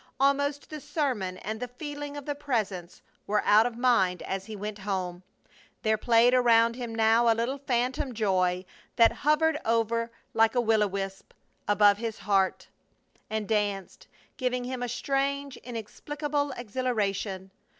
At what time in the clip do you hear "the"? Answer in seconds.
0.71-0.79, 1.59-1.67, 2.25-2.33, 10.87-10.87